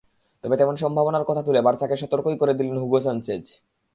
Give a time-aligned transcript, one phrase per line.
[0.43, 3.43] তবে তেমন সম্ভাবনার কথা তুলে বার্সাকে সতর্কই করে দিলেন হুগো সানচেজ।